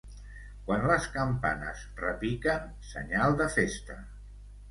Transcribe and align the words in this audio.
Quan 0.69 0.85
les 0.91 1.03
campanes 1.17 1.83
repiquen, 2.01 2.65
senyal 2.93 3.39
de 3.43 3.49
festa. 3.59 3.99